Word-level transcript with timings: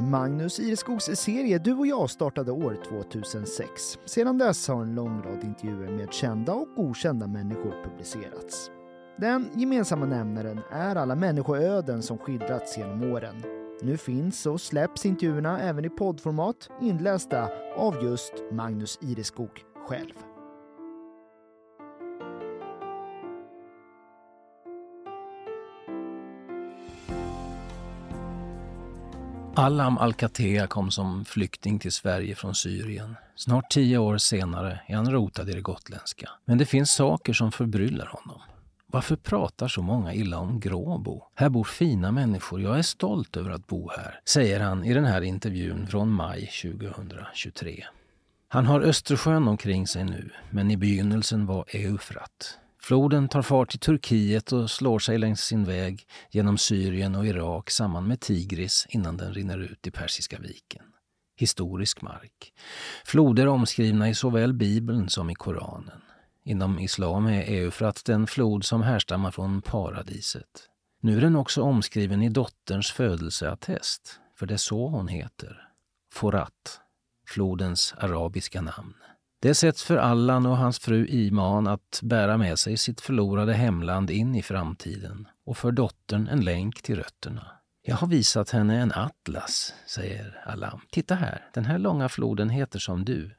Magnus 0.00 0.60
Ireskogs 0.60 1.04
serie 1.04 1.58
Du 1.58 1.74
och 1.74 1.86
jag 1.86 2.10
startade 2.10 2.52
år 2.52 2.78
2006. 2.88 3.98
Sedan 4.04 4.38
dess 4.38 4.68
har 4.68 4.82
en 4.82 4.94
lång 4.94 5.22
rad 5.22 5.44
intervjuer 5.44 5.90
med 5.90 6.12
kända 6.12 6.52
och 6.52 6.68
okända 6.76 7.26
människor 7.26 7.74
publicerats. 7.84 8.70
Den 9.18 9.48
gemensamma 9.54 10.06
nämnaren 10.06 10.60
är 10.70 10.96
alla 10.96 11.14
människoöden 11.14 12.02
som 12.02 12.18
skildrats 12.18 12.78
genom 12.78 13.12
åren. 13.12 13.42
Nu 13.82 13.96
finns 13.96 14.46
och 14.46 14.60
släpps 14.60 15.06
intervjuerna 15.06 15.60
även 15.60 15.84
i 15.84 15.90
poddformat 15.90 16.68
inlästa 16.80 17.48
av 17.76 18.04
just 18.04 18.32
Magnus 18.52 18.98
Ireskog 19.02 19.64
själv. 19.88 20.14
Allam 29.60 29.98
Al-Katea 29.98 30.66
kom 30.66 30.90
som 30.90 31.24
flykting 31.24 31.78
till 31.78 31.92
Sverige 31.92 32.34
från 32.34 32.54
Syrien. 32.54 33.16
Snart 33.34 33.70
tio 33.70 33.98
år 33.98 34.18
senare 34.18 34.80
är 34.86 34.96
han 34.96 35.12
rotad 35.12 35.50
i 35.50 35.52
det 35.52 35.60
gotländska. 35.60 36.30
Men 36.44 36.58
det 36.58 36.66
finns 36.66 36.90
saker 36.90 37.32
som 37.32 37.52
förbryllar 37.52 38.06
honom. 38.06 38.40
Varför 38.86 39.16
pratar 39.16 39.68
så 39.68 39.82
många 39.82 40.14
illa 40.14 40.38
om 40.38 40.60
Gråbo? 40.60 41.22
Här 41.34 41.48
bor 41.48 41.64
fina 41.64 42.12
människor. 42.12 42.60
Jag 42.60 42.78
är 42.78 42.82
stolt 42.82 43.36
över 43.36 43.50
att 43.50 43.66
bo 43.66 43.90
här, 43.90 44.20
säger 44.24 44.60
han 44.60 44.84
i 44.84 44.94
den 44.94 45.04
här 45.04 45.22
intervjun 45.22 45.86
från 45.86 46.12
maj 46.12 46.50
2023. 46.62 47.84
Han 48.48 48.66
har 48.66 48.80
Östersjön 48.80 49.48
omkring 49.48 49.86
sig 49.86 50.04
nu, 50.04 50.30
men 50.50 50.70
i 50.70 50.76
begynnelsen 50.76 51.46
var 51.46 51.64
Eufrat. 51.68 52.58
Floden 52.82 53.28
tar 53.28 53.42
fart 53.42 53.74
i 53.74 53.78
Turkiet 53.78 54.52
och 54.52 54.70
slår 54.70 54.98
sig 54.98 55.18
längs 55.18 55.40
sin 55.40 55.64
väg 55.64 56.06
genom 56.30 56.58
Syrien 56.58 57.14
och 57.14 57.26
Irak 57.26 57.70
samman 57.70 58.08
med 58.08 58.20
Tigris 58.20 58.86
innan 58.88 59.16
den 59.16 59.34
rinner 59.34 59.58
ut 59.58 59.86
i 59.86 59.90
Persiska 59.90 60.38
viken. 60.38 60.82
Historisk 61.36 62.02
mark. 62.02 62.52
Floder 63.04 63.46
omskrivna 63.46 64.08
i 64.08 64.14
såväl 64.14 64.52
Bibeln 64.52 65.08
som 65.08 65.30
i 65.30 65.34
Koranen. 65.34 66.00
Inom 66.44 66.78
islam 66.78 67.26
är 67.26 67.42
Eufrat 67.42 68.04
den 68.04 68.26
flod 68.26 68.64
som 68.64 68.82
härstammar 68.82 69.30
från 69.30 69.62
paradiset. 69.62 70.68
Nu 71.00 71.16
är 71.16 71.20
den 71.20 71.36
också 71.36 71.62
omskriven 71.62 72.22
i 72.22 72.28
dotterns 72.28 72.90
födelseattest, 72.90 74.20
för 74.38 74.46
det 74.46 74.54
är 74.54 74.58
så 74.58 74.88
hon 74.88 75.08
heter. 75.08 75.68
Forat, 76.12 76.80
flodens 77.26 77.94
arabiska 77.98 78.60
namn. 78.60 78.94
Det 79.42 79.54
sätts 79.54 79.82
för 79.84 79.96
Allan 79.96 80.46
och 80.46 80.56
hans 80.56 80.78
fru 80.78 81.06
Iman 81.06 81.66
att 81.66 82.00
bära 82.02 82.36
med 82.36 82.58
sig 82.58 82.76
sitt 82.76 83.00
förlorade 83.00 83.52
hemland 83.52 84.10
in 84.10 84.34
i 84.34 84.42
framtiden 84.42 85.28
och 85.46 85.56
för 85.56 85.72
dottern 85.72 86.28
en 86.28 86.40
länk 86.40 86.82
till 86.82 86.96
rötterna. 86.96 87.46
Jag 87.82 87.96
har 87.96 88.06
visat 88.06 88.50
henne 88.50 88.80
en 88.80 88.92
atlas, 88.92 89.74
säger 89.86 90.42
Allan. 90.46 90.80
Titta 90.90 91.14
här, 91.14 91.44
den 91.54 91.64
här 91.64 91.78
långa 91.78 92.08
floden 92.08 92.50
heter 92.50 92.78
som 92.78 93.04
du. 93.04 93.30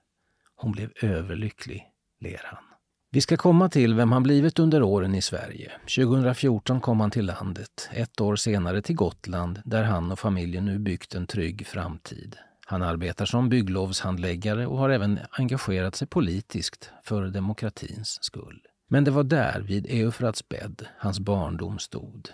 Hon 0.55 0.71
blev 0.71 0.91
överlycklig, 1.01 1.87
ler 2.19 2.41
han. 2.43 2.63
Vi 3.11 3.21
ska 3.21 3.37
komma 3.37 3.69
till 3.69 3.93
vem 3.93 4.11
han 4.11 4.23
blivit 4.23 4.59
under 4.59 4.83
åren 4.83 5.15
i 5.15 5.21
Sverige. 5.21 5.71
2014 5.95 6.81
kom 6.81 6.99
han 6.99 7.11
till 7.11 7.25
landet, 7.25 7.89
ett 7.91 8.21
år 8.21 8.35
senare 8.35 8.81
till 8.81 8.95
Gotland 8.95 9.61
där 9.65 9.83
han 9.83 10.11
och 10.11 10.19
familjen 10.19 10.65
nu 10.65 10.79
byggt 10.79 11.15
en 11.15 11.27
trygg 11.27 11.67
framtid. 11.67 12.37
Han 12.71 12.81
arbetar 12.81 13.25
som 13.25 13.49
bygglovshandläggare 13.49 14.67
och 14.67 14.77
har 14.77 14.89
även 14.89 15.19
engagerat 15.31 15.95
sig 15.95 16.07
politiskt 16.07 16.91
för 17.03 17.27
demokratins 17.27 18.23
skull. 18.23 18.61
Men 18.89 19.03
det 19.03 19.11
var 19.11 19.23
där, 19.23 19.61
vid 19.61 19.87
Eufrats 19.89 20.49
bädd, 20.49 20.85
hans 20.97 21.19
barndom 21.19 21.79
stod. 21.79 22.29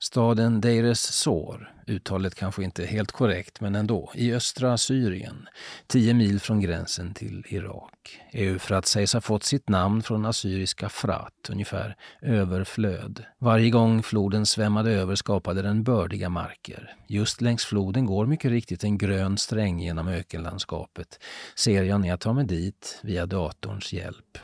Staden 0.00 0.60
Deires 0.60 1.00
Sor, 1.00 1.72
uttalet 1.86 2.34
kanske 2.34 2.64
inte 2.64 2.82
är 2.82 2.86
helt 2.86 3.12
korrekt 3.12 3.60
men 3.60 3.74
ändå, 3.74 4.12
i 4.14 4.34
östra 4.34 4.78
Syrien, 4.78 5.48
tio 5.86 6.14
mil 6.14 6.40
från 6.40 6.60
gränsen 6.60 7.14
till 7.14 7.44
Irak. 7.48 8.20
Eufrat 8.32 8.86
sägs 8.86 9.12
ha 9.12 9.20
fått 9.20 9.44
sitt 9.44 9.68
namn 9.68 10.02
från 10.02 10.26
assyriska 10.26 10.88
frat, 10.88 11.48
ungefär 11.50 11.96
överflöd. 12.22 13.24
Varje 13.38 13.70
gång 13.70 14.02
floden 14.02 14.46
svämmade 14.46 14.92
över 14.92 15.14
skapade 15.14 15.62
den 15.62 15.82
bördiga 15.82 16.28
marker. 16.28 16.96
Just 17.06 17.40
längs 17.40 17.64
floden 17.64 18.06
går 18.06 18.26
mycket 18.26 18.50
riktigt 18.50 18.84
en 18.84 18.98
grön 18.98 19.38
sträng 19.38 19.80
genom 19.80 20.08
ökenlandskapet, 20.08 21.18
ser 21.54 21.82
jag 21.82 22.00
när 22.00 22.08
jag 22.08 22.20
tar 22.20 22.32
mig 22.32 22.44
dit 22.44 23.00
via 23.02 23.26
datorns 23.26 23.92
hjälp. 23.92 24.38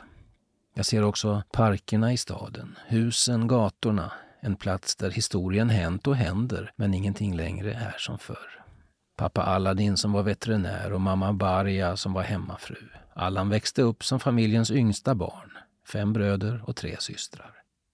Jag 0.73 0.85
ser 0.85 1.03
också 1.03 1.43
parkerna 1.51 2.13
i 2.13 2.17
staden, 2.17 2.75
husen, 2.87 3.47
gatorna, 3.47 4.11
en 4.45 4.55
plats 4.55 4.95
där 4.95 5.11
historien 5.11 5.69
hänt 5.69 6.07
och 6.07 6.15
händer, 6.15 6.71
men 6.75 6.93
ingenting 6.93 7.35
längre 7.35 7.73
är 7.73 7.95
som 7.97 8.19
förr. 8.19 8.65
Pappa 9.17 9.43
Aladdin 9.43 9.97
som 9.97 10.11
var 10.11 10.23
veterinär 10.23 10.93
och 10.93 11.01
mamma 11.01 11.33
Barja 11.33 11.97
som 11.97 12.13
var 12.13 12.23
hemmafru. 12.23 12.89
Allan 13.13 13.49
växte 13.49 13.81
upp 13.81 14.03
som 14.03 14.19
familjens 14.19 14.71
yngsta 14.71 15.15
barn. 15.15 15.51
Fem 15.91 16.13
bröder 16.13 16.61
och 16.65 16.75
tre 16.75 16.95
systrar. 16.99 17.51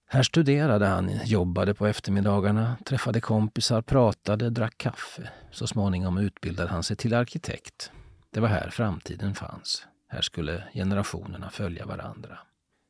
Här 0.07 0.23
studerade 0.23 0.85
han, 0.85 1.11
jobbade 1.25 1.73
på 1.73 1.88
eftermiddagarna, 1.88 2.78
träffade 2.85 3.22
kompisar, 3.22 3.81
pratade, 3.81 4.50
drack 4.50 4.78
kaffe. 4.78 5.29
Så 5.51 5.67
småningom 5.67 6.17
utbildade 6.17 6.69
han 6.69 6.84
sig 6.84 6.95
till 6.95 7.13
arkitekt. 7.13 7.91
Det 8.34 8.40
var 8.40 8.47
här 8.47 8.69
framtiden 8.69 9.35
fanns. 9.35 9.88
Här 10.07 10.22
skulle 10.22 10.63
generationerna 10.73 11.50
följa 11.50 11.85
varandra. 11.85 12.40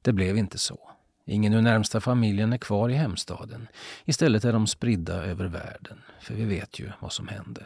Det 0.03 0.13
blev 0.13 0.37
inte 0.37 0.57
så. 0.57 0.91
Ingen 1.31 1.53
ur 1.53 1.61
närmsta 1.61 2.01
familjen 2.01 2.53
är 2.53 2.57
kvar 2.57 2.89
i 2.89 2.93
hemstaden. 2.93 3.67
Istället 4.05 4.45
är 4.45 4.53
de 4.53 4.67
spridda 4.67 5.13
över 5.13 5.45
världen, 5.45 6.01
för 6.19 6.33
vi 6.33 6.45
vet 6.45 6.79
ju 6.79 6.91
vad 6.99 7.11
som 7.11 7.27
hände. 7.27 7.65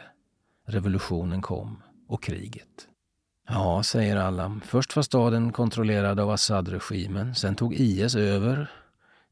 Revolutionen 0.66 1.42
kom 1.42 1.82
och 2.08 2.22
kriget. 2.22 2.88
Ja, 3.48 3.82
säger 3.82 4.16
alla. 4.16 4.60
Först 4.64 4.96
var 4.96 5.02
staden 5.02 5.52
kontrollerad 5.52 6.20
av 6.20 6.30
Assad-regimen, 6.30 7.34
sen 7.34 7.54
tog 7.54 7.74
IS 7.74 8.14
över. 8.14 8.70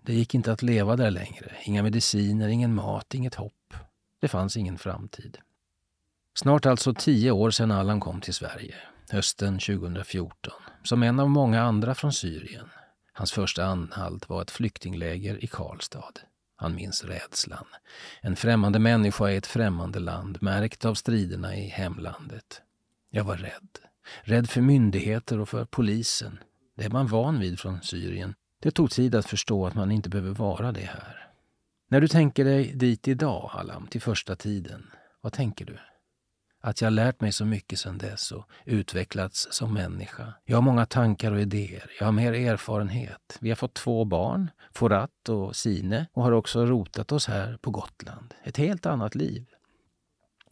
Det 0.03 0.15
gick 0.15 0.35
inte 0.35 0.53
att 0.53 0.63
leva 0.63 0.97
där 0.97 1.11
längre. 1.11 1.53
Inga 1.65 1.83
mediciner, 1.83 2.49
ingen 2.49 2.75
mat, 2.75 3.15
inget 3.15 3.35
hopp. 3.35 3.75
Det 4.21 4.29
fanns 4.29 4.57
ingen 4.57 4.79
framtid. 4.79 5.39
Snart 6.35 6.67
alltså 6.67 6.95
tio 6.95 7.31
år 7.31 7.51
sedan 7.51 7.71
Allan 7.71 8.01
kom 8.01 8.21
till 8.21 8.35
Sverige, 8.35 8.75
hösten 9.11 9.59
2014, 9.59 10.53
som 10.83 11.03
en 11.03 11.21
av 11.21 11.31
många 11.31 11.63
andra 11.63 11.95
från 11.95 12.13
Syrien. 12.13 12.69
Hans 13.17 13.33
första 13.33 13.65
anhalt 13.65 14.29
var 14.29 14.43
ett 14.43 14.51
flyktingläger 14.51 15.45
i 15.45 15.47
Karlstad. 15.47 16.13
Han 16.57 16.75
minns 16.75 17.05
rädslan. 17.05 17.67
En 18.21 18.37
främmande 18.37 18.79
människa 18.79 19.31
i 19.31 19.37
ett 19.37 19.47
främmande 19.47 19.99
land, 20.01 20.39
märkt 20.41 20.85
av 20.85 20.95
striderna 20.95 21.57
i 21.57 21.69
hemlandet. 21.69 22.63
Jag 23.11 23.25
var 23.25 23.37
rädd. 23.37 23.69
Rädd 24.23 24.51
för 24.51 24.61
myndigheter 24.61 25.41
och 25.41 25.49
för 25.49 25.65
polisen. 25.65 26.39
Det 26.77 26.85
är 26.85 26.91
man 26.91 27.07
van 27.07 27.41
vid 27.41 27.61
från 27.61 27.83
Syrien. 27.83 28.35
Det 28.63 28.71
tog 28.71 28.91
tid 28.91 29.15
att 29.15 29.27
förstå 29.27 29.67
att 29.67 29.75
man 29.75 29.91
inte 29.91 30.09
behöver 30.09 30.35
vara 30.35 30.73
det 30.73 30.81
här. 30.81 31.29
När 31.89 32.01
du 32.01 32.09
tänker 32.09 32.45
dig 32.45 32.73
dit 32.75 33.09
idag, 33.09 33.51
Alam, 33.55 33.87
till 33.87 34.03
första 34.03 34.37
tiden, 34.37 34.91
vad 35.21 35.33
tänker 35.33 35.65
du? 35.65 35.79
Att 36.65 36.81
jag 36.81 36.93
lärt 36.93 37.21
mig 37.21 37.33
så 37.33 37.45
mycket 37.45 37.79
sedan 37.79 37.99
dess 37.99 38.33
och 38.33 38.49
utvecklats 38.65 39.49
som 39.51 39.75
människa. 39.75 40.35
Jag 40.45 40.57
har 40.57 40.63
många 40.63 40.87
tankar 40.87 41.33
och 41.33 41.41
idéer. 41.41 41.91
Jag 41.99 42.05
har 42.05 42.13
mer 42.13 42.33
erfarenhet. 42.33 43.39
Vi 43.41 43.49
har 43.49 43.57
fått 43.57 43.75
två 43.75 44.05
barn, 44.05 44.51
Forat 44.75 45.29
och 45.29 45.57
Sine, 45.57 46.07
och 46.13 46.23
har 46.23 46.33
också 46.33 46.67
rotat 46.67 47.13
oss 47.13 47.27
här 47.27 47.57
på 47.57 47.71
Gotland. 47.71 48.35
Ett 48.45 48.57
helt 48.57 48.87
annat 48.87 49.15
liv. 49.15 49.47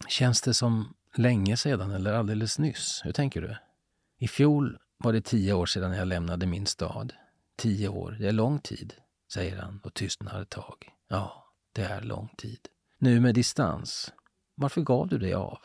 Känns 0.09 0.43
det 0.43 0.55
som 0.55 0.95
länge 1.17 1.57
sedan 1.57 1.91
eller 1.91 2.13
alldeles 2.13 2.59
nyss? 2.59 3.01
Hur 3.05 3.13
tänker 3.13 3.43
du? 3.43 3.57
I 4.19 4.29
fjol 4.29 4.79
var 4.99 5.13
det 5.13 5.21
tio 5.21 5.53
år 5.53 5.67
sedan 5.67 5.93
jag 5.93 6.09
lämnade 6.09 6.47
min 6.47 6.67
stad. 6.67 7.13
Tio 7.57 7.89
år, 7.89 8.17
det 8.21 8.29
är 8.29 8.33
lång 8.33 8.59
tid, 8.59 8.95
säger 9.33 9.57
han 9.57 9.81
och 9.85 9.95
tystnar 9.95 10.43
ett 10.43 10.51
tag. 10.51 10.89
Ja, 11.09 11.53
det 11.73 11.83
är 11.83 12.01
lång 12.01 12.29
tid. 12.37 12.69
Nu 12.99 13.21
med 13.21 13.35
distans. 13.35 14.13
Varför 14.55 14.81
gav 14.81 15.09
du 15.09 15.19
dig 15.19 15.35
av? 15.35 15.59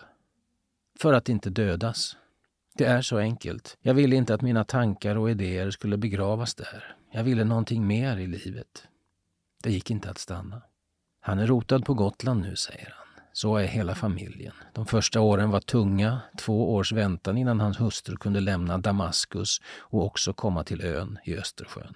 För 0.99 1.13
att 1.13 1.29
inte 1.29 1.49
dödas. 1.49 2.17
Det 2.77 2.85
är 2.85 3.01
så 3.01 3.17
enkelt. 3.17 3.77
Jag 3.81 3.93
ville 3.93 4.15
inte 4.15 4.33
att 4.33 4.41
mina 4.41 4.63
tankar 4.63 5.15
och 5.15 5.31
idéer 5.31 5.71
skulle 5.71 5.97
begravas 5.97 6.55
där. 6.55 6.95
Jag 7.11 7.23
ville 7.23 7.43
någonting 7.43 7.87
mer 7.87 8.17
i 8.17 8.27
livet. 8.27 8.87
Det 9.63 9.71
gick 9.71 9.91
inte 9.91 10.09
att 10.09 10.17
stanna. 10.17 10.61
Han 11.21 11.39
är 11.39 11.47
rotad 11.47 11.85
på 11.85 11.93
Gotland 11.93 12.41
nu, 12.41 12.55
säger 12.55 12.93
han. 12.97 13.23
Så 13.33 13.55
är 13.57 13.65
hela 13.65 13.95
familjen. 13.95 14.53
De 14.73 14.85
första 14.85 15.21
åren 15.21 15.49
var 15.49 15.59
tunga, 15.59 16.21
två 16.37 16.73
års 16.73 16.91
väntan 16.91 17.37
innan 17.37 17.59
hans 17.59 17.79
hustru 17.79 18.17
kunde 18.17 18.39
lämna 18.39 18.77
Damaskus 18.77 19.61
och 19.79 20.05
också 20.05 20.33
komma 20.33 20.63
till 20.63 20.81
ön 20.81 21.19
i 21.25 21.37
Östersjön. 21.37 21.95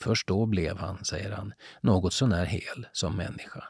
Först 0.00 0.28
då 0.28 0.46
blev 0.46 0.78
han, 0.78 1.04
säger 1.04 1.32
han, 1.32 1.54
något 1.80 2.12
sånär 2.12 2.44
hel 2.44 2.86
som 2.92 3.16
människa. 3.16 3.64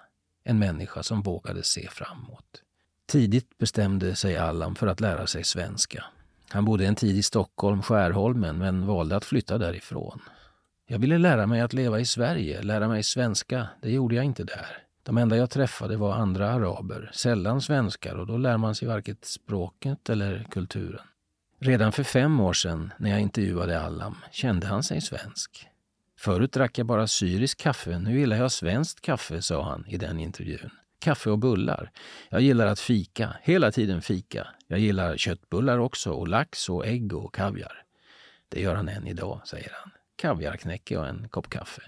En 0.45 0.59
människa 0.59 1.03
som 1.03 1.23
vågade 1.23 1.63
se 1.63 1.89
framåt. 1.89 2.63
Tidigt 3.09 3.59
bestämde 3.59 4.17
sig 4.17 4.37
Allan 4.37 4.75
för 4.75 4.87
att 4.87 5.01
lära 5.01 5.27
sig 5.27 5.45
svenska. 5.45 6.05
Han 6.49 6.65
bodde 6.65 6.87
en 6.87 6.95
tid 6.95 7.17
i 7.17 7.23
Stockholm, 7.23 7.83
Skärholmen, 7.83 8.59
men 8.59 8.87
valde 8.87 9.17
att 9.17 9.25
flytta 9.25 9.59
därifrån. 9.59 10.21
Jag 10.87 10.99
ville 10.99 11.19
lära 11.19 11.47
mig 11.47 11.61
att 11.61 11.73
leva 11.73 12.01
i 12.01 12.05
Sverige, 12.05 12.63
lära 12.63 12.89
mig 12.89 13.03
svenska. 13.03 13.69
Det 13.83 13.91
gjorde 13.91 14.15
jag 14.15 14.25
inte 14.25 14.45
där. 14.45 14.67
De 15.03 15.19
enda 15.19 15.37
jag 15.37 15.51
träffade 15.51 15.97
var 15.97 16.15
andra 16.15 16.53
araber, 16.53 17.11
sällan 17.15 17.63
svenskar 17.63 18.15
och 18.15 18.27
då 18.27 18.37
lär 18.37 18.57
man 18.57 18.75
sig 18.75 18.89
varken 18.89 19.17
språket 19.23 20.11
eller 20.11 20.47
kulturen. 20.51 21.07
Redan 21.61 21.93
för 21.93 22.03
fem 22.03 22.41
år 22.41 22.53
sedan, 22.53 22.93
när 22.99 23.11
jag 23.11 23.21
intervjuade 23.21 23.81
Allam, 23.81 24.17
kände 24.31 24.67
han 24.67 24.83
sig 24.83 25.01
svensk. 25.01 25.69
Förut 26.19 26.53
drack 26.53 26.79
jag 26.79 26.87
bara 26.87 27.07
syrisk 27.07 27.59
kaffe, 27.59 27.99
nu 27.99 28.19
gillar 28.19 28.37
jag 28.37 28.53
svenskt 28.53 29.01
kaffe, 29.01 29.43
sa 29.43 29.71
han 29.71 29.87
i 29.87 29.97
den 29.97 30.19
intervjun. 30.19 30.71
Kaffe 31.09 31.31
och 31.31 31.39
bullar. 31.39 31.91
Jag 32.29 32.41
gillar 32.41 32.67
att 32.67 32.81
fika, 32.81 33.37
hela 33.43 33.73
tiden 33.73 34.03
fika. 34.03 34.47
Jag 34.67 34.79
gillar 34.79 35.17
köttbullar 35.17 35.79
också 35.79 36.11
och 36.11 36.29
lax 36.29 36.69
och 36.69 36.87
ägg 36.87 37.15
och 37.15 37.35
kaviar. 37.35 37.83
Det 38.49 38.61
gör 38.61 38.75
han 38.75 38.89
än 38.89 39.07
idag, 39.07 39.41
säger 39.45 39.73
han. 39.73 39.91
Kaviarknäcke 40.17 40.97
och 40.97 41.07
en 41.07 41.29
kopp 41.29 41.51
kaffe. 41.51 41.83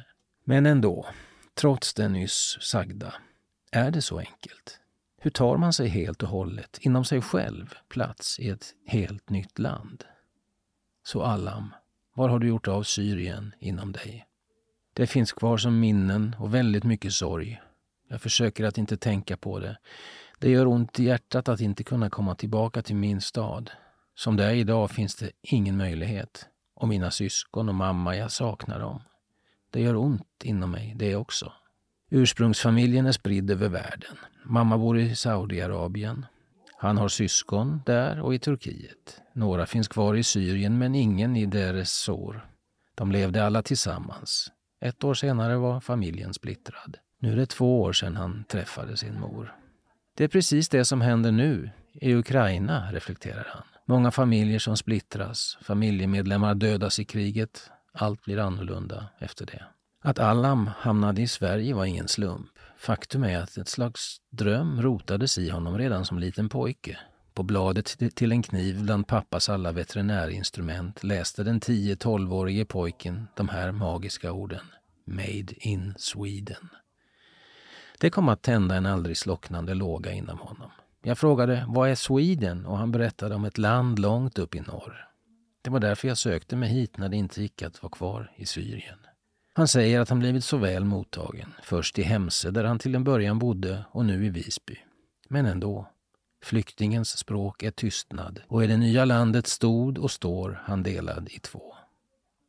Men 0.44 0.66
ändå, 0.66 1.06
trots 1.54 1.94
det 1.94 2.08
nyss 2.08 2.58
sagda, 2.60 3.14
är 3.72 3.90
det 3.90 4.02
så 4.02 4.18
enkelt? 4.18 4.80
Hur 5.18 5.30
tar 5.30 5.56
man 5.56 5.72
sig 5.72 5.88
helt 5.88 6.22
och 6.22 6.28
hållet, 6.28 6.78
inom 6.80 7.04
sig 7.04 7.20
själv, 7.22 7.74
plats 7.88 8.40
i 8.40 8.48
ett 8.48 8.74
helt 8.86 9.30
nytt 9.30 9.58
land? 9.58 10.04
Så 11.02 11.22
Allam, 11.22 11.74
var 12.14 12.28
har 12.28 12.38
du 12.38 12.48
gjort 12.48 12.68
av 12.68 12.82
Syrien 12.82 13.54
inom 13.58 13.92
dig? 13.92 14.26
Det 14.92 15.06
finns 15.06 15.32
kvar 15.32 15.56
som 15.56 15.80
minnen 15.80 16.36
och 16.38 16.54
väldigt 16.54 16.84
mycket 16.84 17.12
sorg. 17.12 17.60
Jag 18.10 18.20
försöker 18.20 18.64
att 18.64 18.78
inte 18.78 18.96
tänka 18.96 19.36
på 19.36 19.58
det. 19.58 19.78
Det 20.38 20.50
gör 20.50 20.66
ont 20.66 21.00
i 21.00 21.04
hjärtat 21.04 21.48
att 21.48 21.60
inte 21.60 21.84
kunna 21.84 22.10
komma 22.10 22.34
tillbaka 22.34 22.82
till 22.82 22.96
min 22.96 23.20
stad. 23.20 23.70
Som 24.14 24.36
det 24.36 24.44
är 24.44 24.54
idag 24.54 24.90
finns 24.90 25.16
det 25.16 25.30
ingen 25.42 25.76
möjlighet. 25.76 26.46
Och 26.74 26.88
mina 26.88 27.10
syskon 27.10 27.68
och 27.68 27.74
mamma, 27.74 28.16
jag 28.16 28.30
saknar 28.30 28.80
dem. 28.80 29.02
Det 29.70 29.80
gör 29.80 29.96
ont 29.96 30.44
inom 30.44 30.70
mig, 30.70 30.94
det 30.96 31.16
också. 31.16 31.52
Ursprungsfamiljen 32.10 33.06
är 33.06 33.12
spridd 33.12 33.50
över 33.50 33.68
världen. 33.68 34.16
Mamma 34.44 34.78
bor 34.78 34.98
i 34.98 35.16
Saudiarabien. 35.16 36.26
Han 36.76 36.98
har 36.98 37.08
syskon 37.08 37.82
där 37.86 38.20
och 38.20 38.34
i 38.34 38.38
Turkiet. 38.38 39.20
Några 39.32 39.66
finns 39.66 39.88
kvar 39.88 40.14
i 40.14 40.24
Syrien 40.24 40.78
men 40.78 40.94
ingen 40.94 41.36
i 41.36 41.46
Deres 41.46 41.92
sår. 41.92 42.46
De 42.94 43.12
levde 43.12 43.44
alla 43.44 43.62
tillsammans. 43.62 44.52
Ett 44.80 45.04
år 45.04 45.14
senare 45.14 45.56
var 45.56 45.80
familjen 45.80 46.34
splittrad. 46.34 46.96
Nu 47.22 47.32
är 47.32 47.36
det 47.36 47.46
två 47.46 47.82
år 47.82 47.92
sedan 47.92 48.16
han 48.16 48.44
träffade 48.48 48.96
sin 48.96 49.20
mor. 49.20 49.54
Det 50.16 50.24
är 50.24 50.28
precis 50.28 50.68
det 50.68 50.84
som 50.84 51.00
händer 51.00 51.32
nu 51.32 51.70
i 51.92 52.14
Ukraina, 52.14 52.92
reflekterar 52.92 53.46
han. 53.48 53.62
Många 53.86 54.10
familjer 54.10 54.58
som 54.58 54.76
splittras, 54.76 55.58
familjemedlemmar 55.62 56.54
dödas 56.54 56.98
i 56.98 57.04
kriget. 57.04 57.70
Allt 57.92 58.24
blir 58.24 58.38
annorlunda 58.38 59.06
efter 59.18 59.46
det. 59.46 59.64
Att 60.02 60.18
Allam 60.18 60.70
hamnade 60.78 61.22
i 61.22 61.28
Sverige 61.28 61.74
var 61.74 61.84
ingen 61.84 62.08
slump. 62.08 62.50
Faktum 62.78 63.24
är 63.24 63.38
att 63.38 63.56
ett 63.56 63.68
slags 63.68 64.16
dröm 64.30 64.82
rotades 64.82 65.38
i 65.38 65.50
honom 65.50 65.78
redan 65.78 66.04
som 66.04 66.18
liten 66.18 66.48
pojke. 66.48 66.98
På 67.34 67.42
bladet 67.42 68.14
till 68.14 68.32
en 68.32 68.42
kniv 68.42 68.82
bland 68.82 69.06
pappas 69.06 69.48
alla 69.48 69.72
veterinärinstrument 69.72 71.04
läste 71.04 71.44
den 71.44 71.60
10-12-årige 71.60 72.64
pojken 72.64 73.28
de 73.36 73.48
här 73.48 73.72
magiska 73.72 74.32
orden. 74.32 74.64
Made 75.04 75.54
in 75.68 75.94
Sweden. 75.98 76.68
Det 78.00 78.10
kom 78.10 78.28
att 78.28 78.42
tända 78.42 78.74
en 78.74 78.86
aldrig 78.86 79.16
slocknande 79.16 79.74
låga 79.74 80.12
inom 80.12 80.38
honom. 80.38 80.70
Jag 81.02 81.18
frågade 81.18 81.64
vad 81.68 81.90
är 81.90 81.94
Sweden 81.94 82.66
och 82.66 82.78
han 82.78 82.92
berättade 82.92 83.34
om 83.34 83.44
ett 83.44 83.58
land 83.58 83.98
långt 83.98 84.38
upp 84.38 84.54
i 84.54 84.60
norr. 84.60 85.08
Det 85.62 85.70
var 85.70 85.80
därför 85.80 86.08
jag 86.08 86.18
sökte 86.18 86.56
mig 86.56 86.68
hit 86.68 86.98
när 86.98 87.08
det 87.08 87.16
inte 87.16 87.42
gick 87.42 87.62
att 87.62 87.82
vara 87.82 87.90
kvar 87.90 88.32
i 88.36 88.46
Syrien. 88.46 88.98
Han 89.52 89.68
säger 89.68 90.00
att 90.00 90.08
han 90.08 90.18
blivit 90.18 90.44
så 90.44 90.56
väl 90.56 90.84
mottagen. 90.84 91.52
Först 91.62 91.98
i 91.98 92.02
Hemse 92.02 92.50
där 92.50 92.64
han 92.64 92.78
till 92.78 92.94
en 92.94 93.04
början 93.04 93.38
bodde 93.38 93.84
och 93.90 94.04
nu 94.04 94.26
i 94.26 94.28
Visby. 94.28 94.76
Men 95.28 95.46
ändå. 95.46 95.86
Flyktingens 96.42 97.18
språk 97.18 97.62
är 97.62 97.70
tystnad 97.70 98.40
och 98.48 98.64
i 98.64 98.66
det 98.66 98.76
nya 98.76 99.04
landet 99.04 99.46
stod 99.46 99.98
och 99.98 100.10
står 100.10 100.62
han 100.64 100.82
delad 100.82 101.28
i 101.30 101.38
två. 101.38 101.74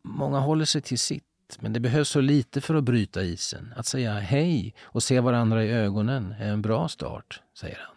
Många 0.04 0.40
håller 0.40 0.66
sig 0.66 0.82
till 0.82 1.00
sitt, 1.00 1.24
men 1.60 1.74
det 1.74 1.80
behövs 1.80 2.10
så 2.10 2.22
lite 2.22 2.62
för 2.62 2.76
att 2.76 2.84
bryta 2.84 3.24
isen. 3.24 3.74
Att 3.76 3.86
säga 3.86 4.14
hej 4.14 4.76
och 4.82 5.04
se 5.04 5.20
varandra 5.20 5.64
i 5.64 5.72
ögonen 5.72 6.36
är 6.40 6.52
en 6.52 6.62
bra 6.62 6.88
start, 6.88 7.42
säger 7.58 7.80
han. 7.80 7.96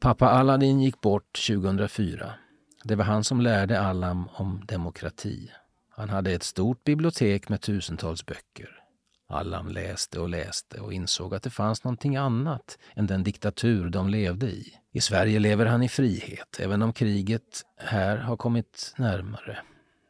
Pappa 0.00 0.28
Aladdin 0.28 0.80
gick 0.80 1.00
bort 1.00 1.46
2004. 1.48 2.34
Det 2.84 2.94
var 2.94 3.04
han 3.04 3.24
som 3.24 3.40
lärde 3.40 3.80
Allam 3.80 4.28
om 4.32 4.62
demokrati. 4.66 5.50
Han 5.90 6.08
hade 6.08 6.32
ett 6.32 6.42
stort 6.42 6.84
bibliotek 6.84 7.48
med 7.48 7.60
tusentals 7.60 8.26
böcker. 8.26 8.80
Allam 9.28 9.68
läste 9.68 10.20
och 10.20 10.28
läste 10.28 10.80
och 10.80 10.92
insåg 10.92 11.34
att 11.34 11.42
det 11.42 11.50
fanns 11.50 11.84
någonting 11.84 12.16
annat 12.16 12.78
än 12.96 13.06
den 13.06 13.22
diktatur 13.22 13.90
de 13.90 14.08
levde 14.08 14.46
i. 14.46 14.74
I 14.92 15.00
Sverige 15.00 15.38
lever 15.38 15.66
han 15.66 15.82
i 15.82 15.88
frihet, 15.88 16.60
även 16.60 16.82
om 16.82 16.92
kriget 16.92 17.62
här 17.76 18.16
har 18.16 18.36
kommit 18.36 18.94
närmare. 18.98 19.58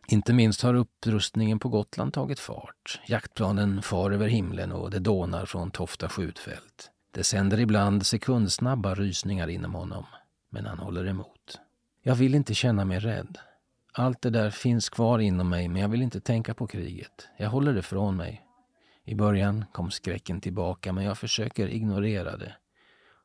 Inte 0.07 0.33
minst 0.33 0.63
har 0.63 0.75
upprustningen 0.75 1.59
på 1.59 1.69
Gotland 1.69 2.13
tagit 2.13 2.41
fart. 2.41 3.01
Jaktplanen 3.07 3.83
far 3.83 4.11
över 4.11 4.29
himlen 4.29 4.73
och 4.73 4.91
det 4.91 4.99
dånar 4.99 5.47
från 5.47 5.71
Tofta 5.71 6.09
skjutfält. 6.09 6.91
Det 7.11 7.25
sänder 7.25 7.61
ibland 7.61 8.07
sekundsnabba 8.07 8.95
rysningar 8.95 9.49
inom 9.49 9.75
honom, 9.75 10.05
men 10.51 10.67
han 10.67 10.79
håller 10.79 11.07
emot. 11.07 11.61
Jag 12.03 12.15
vill 12.15 12.35
inte 12.35 12.55
känna 12.55 12.85
mig 12.85 12.99
rädd. 12.99 13.39
Allt 13.93 14.23
det 14.23 14.31
där 14.31 14.51
finns 14.51 14.89
kvar 14.89 15.19
inom 15.19 15.49
mig, 15.49 15.69
men 15.69 15.83
jag 15.83 15.89
vill 15.89 16.03
inte 16.03 16.21
tänka 16.21 16.55
på 16.55 16.67
kriget. 16.67 17.29
Jag 17.37 17.51
håller 17.51 17.75
det 17.75 17.83
från 17.83 18.17
mig. 18.17 18.43
I 19.05 19.15
början 19.15 19.65
kom 19.73 19.91
skräcken 19.91 20.41
tillbaka, 20.41 20.93
men 20.93 21.05
jag 21.05 21.19
försöker 21.19 21.69
ignorera 21.69 22.37
det. 22.37 22.57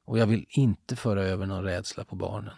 Och 0.05 0.17
jag 0.17 0.27
vill 0.27 0.45
inte 0.49 0.95
föra 0.95 1.23
över 1.23 1.45
någon 1.45 1.63
rädsla 1.63 2.03
på 2.03 2.15
barnen. 2.15 2.53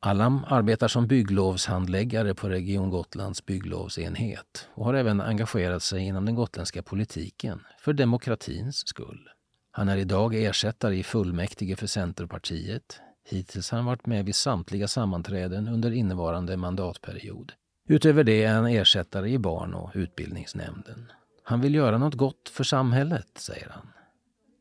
Allam 0.00 0.44
arbetar 0.48 0.88
som 0.88 1.06
bygglovshandläggare 1.06 2.34
på 2.34 2.48
Region 2.48 2.90
Gotlands 2.90 3.46
bygglovsenhet 3.46 4.68
och 4.74 4.84
har 4.84 4.94
även 4.94 5.20
engagerat 5.20 5.82
sig 5.82 6.00
inom 6.00 6.24
den 6.24 6.34
gotländska 6.34 6.82
politiken 6.82 7.60
för 7.80 7.92
demokratins 7.92 8.88
skull. 8.88 9.28
Han 9.70 9.88
är 9.88 9.96
idag 9.96 10.34
ersättare 10.34 10.96
i 10.96 11.02
fullmäktige 11.02 11.76
för 11.76 11.86
Centerpartiet. 11.86 13.00
Hittills 13.28 13.70
har 13.70 13.78
han 13.78 13.86
varit 13.86 14.06
med 14.06 14.24
vid 14.24 14.34
samtliga 14.34 14.88
sammanträden 14.88 15.68
under 15.68 15.90
innevarande 15.90 16.56
mandatperiod. 16.56 17.52
Utöver 17.88 18.24
det 18.24 18.44
är 18.44 18.54
han 18.54 18.66
ersättare 18.66 19.30
i 19.30 19.38
barn 19.38 19.74
och 19.74 19.90
utbildningsnämnden. 19.94 21.12
Han 21.42 21.60
vill 21.60 21.74
göra 21.74 21.98
något 21.98 22.14
gott 22.14 22.48
för 22.48 22.64
samhället, 22.64 23.28
säger 23.34 23.68
han. 23.68 23.86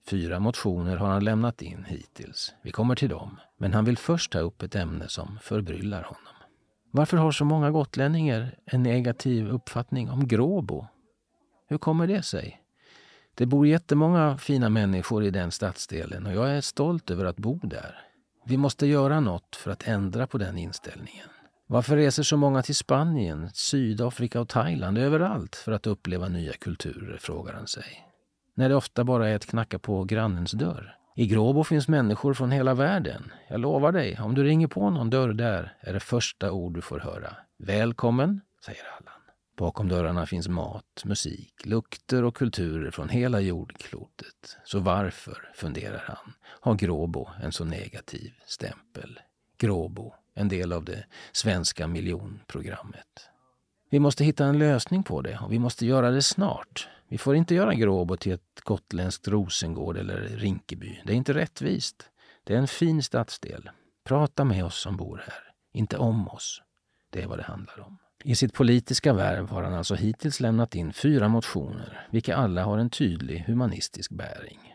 Fyra 0.10 0.40
motioner 0.40 0.98
har 0.98 1.08
han 1.08 1.24
lämnat 1.24 1.62
in 1.62 1.86
hittills. 1.88 2.54
Vi 2.62 2.72
kommer 2.72 2.96
till 2.96 3.10
dem. 3.10 3.40
Men 3.58 3.74
han 3.74 3.86
vill 3.86 3.98
först 3.98 4.32
ta 4.32 4.40
upp 4.40 4.62
ett 4.62 4.76
ämne 4.76 5.08
som 5.08 5.40
förbryllar 5.42 6.04
honom. 6.04 6.34
Varför 6.92 7.18
har 7.18 7.32
så 7.32 7.46
många 7.46 7.72
gotlänningar 7.72 8.56
en 8.66 8.84
negativ 8.84 9.50
uppfattning 9.50 10.10
om 10.10 10.28
Gråbo? 10.28 10.88
Hur 11.68 11.78
kommer 11.78 12.08
det 12.08 12.22
sig? 12.22 12.62
Det 13.36 13.46
bor 13.46 13.68
jättemånga 13.68 14.38
fina 14.38 14.70
människor 14.70 15.24
i 15.24 15.30
den 15.30 15.52
stadsdelen 15.52 16.26
och 16.26 16.34
jag 16.34 16.50
är 16.50 16.62
stolt 16.62 17.12
över 17.12 17.26
att 17.26 17.38
bo 17.38 17.60
där. 17.64 18.02
Vi 18.46 18.58
måste 18.58 18.88
göra 18.88 19.20
något 19.20 19.56
för 19.56 19.72
att 19.72 19.88
ändra 19.88 20.28
på 20.28 20.38
den 20.38 20.58
inställningen. 20.58 21.28
Varför 21.68 21.96
reser 21.96 22.24
så 22.24 22.38
många 22.38 22.64
till 22.64 22.76
Spanien, 22.76 23.50
Sydafrika 23.54 24.42
och 24.42 24.50
Thailand 24.50 24.98
överallt 24.98 25.56
för 25.56 25.72
att 25.72 25.88
uppleva 25.88 26.28
nya 26.28 26.54
kulturer, 26.54 27.18
frågar 27.18 27.54
han 27.54 27.68
sig. 27.68 28.07
När 28.58 28.70
det 28.70 28.76
ofta 28.76 29.04
bara 29.04 29.30
är 29.30 29.36
att 29.36 29.46
knacka 29.46 29.80
på 29.80 30.04
grannens 30.04 30.52
dörr. 30.52 30.98
I 31.16 31.28
Gråbo 31.28 31.64
finns 31.64 31.88
människor 31.88 32.34
från 32.34 32.52
hela 32.52 32.74
världen. 32.74 33.32
Jag 33.48 33.60
lovar 33.60 33.92
dig, 33.92 34.20
om 34.20 34.36
du 34.36 34.44
ringer 34.44 34.68
på 34.68 34.90
någon 34.90 35.10
dörr 35.10 35.34
där 35.34 35.74
är 35.80 35.94
det 35.94 36.00
första 36.00 36.52
ord 36.52 36.74
du 36.74 36.82
får 36.82 37.00
höra. 37.00 37.36
Välkommen, 37.58 38.42
säger 38.66 38.82
Allan. 38.98 39.22
Bakom 39.58 39.90
dörrarna 39.90 40.26
finns 40.26 40.48
mat, 40.48 41.04
musik, 41.06 41.54
lukter 41.66 42.24
och 42.24 42.36
kulturer 42.36 42.92
från 42.92 43.10
hela 43.10 43.40
jordklotet. 43.40 44.58
Så 44.64 44.80
varför, 44.80 45.52
funderar 45.56 46.04
han, 46.08 46.34
har 46.44 46.76
Gråbo 46.76 47.30
en 47.44 47.52
så 47.52 47.66
negativ 47.66 48.34
stämpel? 48.46 49.20
Gråbo, 49.58 50.14
en 50.34 50.48
del 50.48 50.74
av 50.74 50.86
det 50.86 51.06
svenska 51.32 51.88
miljonprogrammet. 51.88 53.30
Vi 53.90 54.00
måste 54.00 54.24
hitta 54.24 54.46
en 54.46 54.60
lösning 54.60 55.04
på 55.04 55.22
det 55.22 55.40
och 55.42 55.54
vi 55.54 55.60
måste 55.60 55.86
göra 55.86 56.12
det 56.12 56.22
snart. 56.22 56.90
Vi 57.10 57.18
får 57.18 57.36
inte 57.36 57.56
göra 57.56 57.74
Gråbo 57.74 58.18
till 58.18 58.32
ett 58.32 58.62
gotländskt 58.64 59.28
Rosengård 59.28 59.98
eller 59.98 60.22
Rinkeby. 60.22 61.02
Det 61.06 61.14
är 61.14 61.16
inte 61.16 61.34
rättvist. 61.34 62.10
Det 62.44 62.54
är 62.54 62.58
en 62.58 62.68
fin 62.68 63.04
stadsdel. 63.04 63.70
Prata 64.06 64.44
med 64.44 64.66
oss 64.66 64.82
som 64.82 64.98
bor 64.98 65.18
här, 65.26 65.54
inte 65.74 65.98
om 65.98 66.28
oss. 66.28 66.62
Det 67.10 67.22
är 67.22 67.28
vad 67.28 67.40
det 67.40 67.44
handlar 67.44 67.80
om. 67.80 67.98
I 68.24 68.36
sitt 68.36 68.54
politiska 68.54 69.14
värv 69.14 69.50
har 69.50 69.64
han 69.64 69.74
alltså 69.74 69.96
hittills 69.96 70.40
lämnat 70.40 70.76
in 70.76 70.94
fyra 70.94 71.28
motioner, 71.28 72.08
vilka 72.12 72.36
alla 72.36 72.64
har 72.64 72.78
en 72.78 72.90
tydlig 72.90 73.44
humanistisk 73.48 74.12
bäring. 74.12 74.74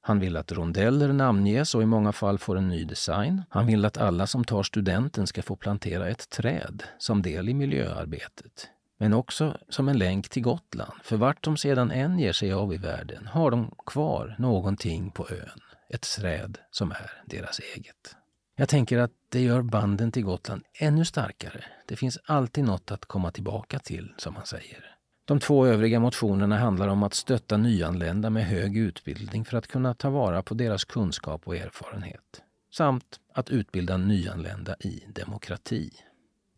Han 0.00 0.20
vill 0.20 0.36
att 0.36 0.52
rondeller 0.52 1.12
namnges 1.12 1.74
och 1.74 1.82
i 1.82 1.86
många 1.86 2.12
fall 2.12 2.38
får 2.38 2.56
en 2.56 2.68
ny 2.68 2.84
design. 2.84 3.42
Han 3.48 3.66
vill 3.66 3.84
att 3.84 3.96
alla 3.96 4.26
som 4.26 4.44
tar 4.44 4.62
studenten 4.62 5.26
ska 5.26 5.42
få 5.42 5.56
plantera 5.56 6.08
ett 6.08 6.30
träd 6.30 6.82
som 6.98 7.22
del 7.22 7.48
i 7.48 7.54
miljöarbetet. 7.54 8.70
Men 9.04 9.14
också 9.14 9.56
som 9.68 9.88
en 9.88 9.98
länk 9.98 10.28
till 10.28 10.42
Gotland, 10.42 10.92
för 11.02 11.16
vart 11.16 11.44
de 11.44 11.56
sedan 11.56 11.90
än 11.90 12.18
ger 12.18 12.32
sig 12.32 12.52
av 12.52 12.74
i 12.74 12.76
världen 12.76 13.26
har 13.26 13.50
de 13.50 13.74
kvar 13.86 14.36
någonting 14.38 15.10
på 15.10 15.28
ön. 15.30 15.60
Ett 15.90 16.02
träd 16.16 16.58
som 16.70 16.90
är 16.90 17.10
deras 17.26 17.60
eget. 17.76 18.16
Jag 18.56 18.68
tänker 18.68 18.98
att 18.98 19.10
det 19.28 19.40
gör 19.40 19.62
banden 19.62 20.12
till 20.12 20.24
Gotland 20.24 20.62
ännu 20.78 21.04
starkare. 21.04 21.64
Det 21.86 21.96
finns 21.96 22.18
alltid 22.24 22.64
något 22.64 22.90
att 22.90 23.04
komma 23.04 23.30
tillbaka 23.30 23.78
till, 23.78 24.14
som 24.16 24.34
man 24.34 24.46
säger. 24.46 24.96
De 25.24 25.40
två 25.40 25.66
övriga 25.66 26.00
motionerna 26.00 26.58
handlar 26.58 26.88
om 26.88 27.02
att 27.02 27.14
stötta 27.14 27.56
nyanlända 27.56 28.30
med 28.30 28.46
hög 28.46 28.76
utbildning 28.76 29.44
för 29.44 29.56
att 29.56 29.66
kunna 29.66 29.94
ta 29.94 30.10
vara 30.10 30.42
på 30.42 30.54
deras 30.54 30.84
kunskap 30.84 31.42
och 31.44 31.56
erfarenhet. 31.56 32.42
Samt 32.76 33.20
att 33.34 33.50
utbilda 33.50 33.96
nyanlända 33.96 34.76
i 34.80 35.04
demokrati. 35.14 35.90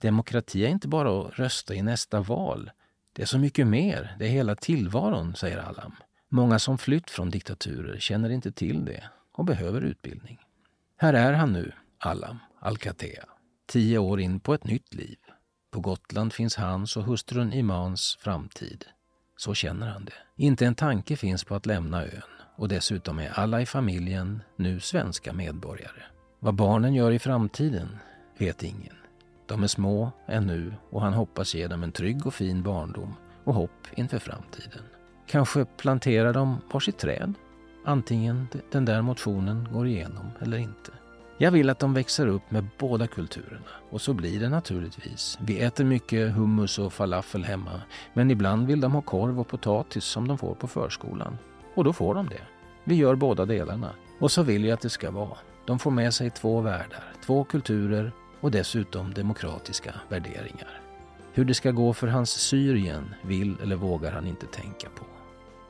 Demokrati 0.00 0.64
är 0.64 0.68
inte 0.68 0.88
bara 0.88 1.20
att 1.20 1.38
rösta 1.38 1.74
i 1.74 1.82
nästa 1.82 2.20
val. 2.20 2.70
Det 3.12 3.22
är 3.22 3.26
så 3.26 3.38
mycket 3.38 3.66
mer. 3.66 4.16
Det 4.18 4.24
är 4.24 4.30
hela 4.30 4.56
tillvaron, 4.56 5.34
säger 5.34 5.58
Allam. 5.58 5.94
Många 6.28 6.58
som 6.58 6.78
flytt 6.78 7.10
från 7.10 7.30
diktaturer 7.30 7.98
känner 7.98 8.30
inte 8.30 8.52
till 8.52 8.84
det 8.84 9.04
och 9.32 9.44
behöver 9.44 9.80
utbildning. 9.80 10.38
Här 10.96 11.14
är 11.14 11.32
han 11.32 11.52
nu, 11.52 11.72
Allam 11.98 12.38
Alcatea, 12.60 13.24
tio 13.66 13.98
år 13.98 14.20
in 14.20 14.40
på 14.40 14.54
ett 14.54 14.64
nytt 14.64 14.94
liv. 14.94 15.18
På 15.70 15.80
Gotland 15.80 16.32
finns 16.32 16.56
hans 16.56 16.96
och 16.96 17.04
hustrun 17.04 17.52
Imans 17.52 18.18
framtid. 18.20 18.84
Så 19.36 19.54
känner 19.54 19.86
han 19.86 20.04
det. 20.04 20.12
Inte 20.36 20.66
en 20.66 20.74
tanke 20.74 21.16
finns 21.16 21.44
på 21.44 21.54
att 21.54 21.66
lämna 21.66 22.02
ön 22.02 22.22
och 22.56 22.68
dessutom 22.68 23.18
är 23.18 23.30
alla 23.38 23.60
i 23.60 23.66
familjen 23.66 24.42
nu 24.56 24.80
svenska 24.80 25.32
medborgare. 25.32 26.02
Vad 26.40 26.54
barnen 26.54 26.94
gör 26.94 27.12
i 27.12 27.18
framtiden 27.18 27.98
vet 28.38 28.62
ingen. 28.62 28.96
De 29.46 29.62
är 29.62 29.66
små 29.66 30.12
ännu 30.26 30.74
och 30.90 31.00
han 31.00 31.12
hoppas 31.12 31.54
ge 31.54 31.66
dem 31.66 31.82
en 31.82 31.92
trygg 31.92 32.26
och 32.26 32.34
fin 32.34 32.62
barndom 32.62 33.14
och 33.44 33.54
hopp 33.54 33.86
inför 33.94 34.18
framtiden. 34.18 34.82
Kanske 35.26 35.64
planterar 35.64 36.32
de 36.32 36.56
varsitt 36.72 36.98
träd? 36.98 37.34
Antingen 37.84 38.48
den 38.70 38.84
där 38.84 39.02
motionen 39.02 39.68
går 39.72 39.86
igenom 39.86 40.30
eller 40.40 40.58
inte. 40.58 40.92
Jag 41.38 41.50
vill 41.50 41.70
att 41.70 41.78
de 41.78 41.94
växer 41.94 42.26
upp 42.26 42.50
med 42.50 42.66
båda 42.78 43.06
kulturerna. 43.06 43.66
Och 43.90 44.00
så 44.00 44.14
blir 44.14 44.40
det 44.40 44.48
naturligtvis. 44.48 45.38
Vi 45.40 45.60
äter 45.60 45.84
mycket 45.84 46.32
hummus 46.34 46.78
och 46.78 46.92
falafel 46.92 47.44
hemma. 47.44 47.80
Men 48.14 48.30
ibland 48.30 48.66
vill 48.66 48.80
de 48.80 48.92
ha 48.92 49.02
korv 49.02 49.40
och 49.40 49.48
potatis 49.48 50.04
som 50.04 50.28
de 50.28 50.38
får 50.38 50.54
på 50.54 50.66
förskolan. 50.66 51.38
Och 51.74 51.84
då 51.84 51.92
får 51.92 52.14
de 52.14 52.28
det. 52.28 52.42
Vi 52.84 52.94
gör 52.94 53.14
båda 53.14 53.44
delarna. 53.44 53.90
Och 54.20 54.30
så 54.30 54.42
vill 54.42 54.64
jag 54.64 54.72
att 54.74 54.80
det 54.80 54.90
ska 54.90 55.10
vara. 55.10 55.36
De 55.66 55.78
får 55.78 55.90
med 55.90 56.14
sig 56.14 56.30
två 56.30 56.60
världar, 56.60 57.12
två 57.26 57.44
kulturer 57.44 58.12
och 58.40 58.50
dessutom 58.50 59.14
demokratiska 59.14 59.94
värderingar. 60.08 60.80
Hur 61.32 61.44
det 61.44 61.54
ska 61.54 61.70
gå 61.70 61.92
för 61.92 62.06
hans 62.06 62.30
Syrien 62.30 63.14
vill 63.22 63.56
eller 63.62 63.76
vågar 63.76 64.12
han 64.12 64.26
inte 64.26 64.46
tänka 64.46 64.88
på. 64.88 65.04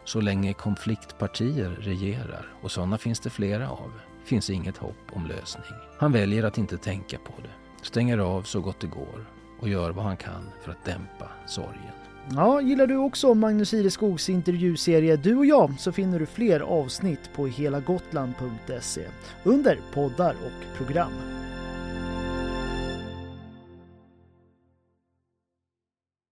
Så 0.04 0.20
länge 0.20 0.52
konfliktpartier 0.52 1.70
regerar, 1.80 2.46
och 2.62 2.70
sådana 2.70 2.98
finns 2.98 3.20
det 3.20 3.30
flera 3.30 3.70
av, 3.70 3.92
finns 4.24 4.50
inget 4.50 4.76
hopp 4.76 5.12
om 5.12 5.26
lösning. 5.26 5.64
Han 5.98 6.12
väljer 6.12 6.44
att 6.44 6.58
inte 6.58 6.78
tänka 6.78 7.18
på 7.18 7.32
det, 7.42 7.84
stänger 7.84 8.18
av 8.18 8.42
så 8.42 8.60
gott 8.60 8.80
det 8.80 8.86
går 8.86 9.26
och 9.60 9.68
gör 9.68 9.90
vad 9.90 10.04
han 10.04 10.16
kan 10.16 10.48
för 10.62 10.70
att 10.70 10.84
dämpa 10.84 11.28
sorgen. 11.46 11.92
Ja, 12.30 12.60
gillar 12.60 12.86
du 12.86 12.96
också 12.96 13.34
Magnus 13.34 13.74
Ireskogs 13.74 14.28
intervjuserie 14.28 15.16
Du 15.16 15.36
och 15.36 15.46
jag 15.46 15.74
så 15.78 15.92
finner 15.92 16.18
du 16.18 16.26
fler 16.26 16.60
avsnitt 16.60 17.30
på 17.34 17.46
helagotland.se 17.46 19.06
under 19.44 19.80
poddar 19.94 20.34
och 20.46 20.76
program. 20.76 21.12